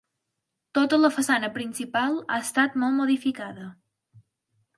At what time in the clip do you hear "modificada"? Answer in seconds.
3.03-3.71